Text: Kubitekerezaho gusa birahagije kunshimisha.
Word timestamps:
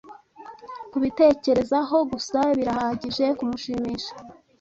Kubitekerezaho 0.91 1.97
gusa 2.11 2.39
birahagije 2.57 3.25
kunshimisha. 3.37 4.11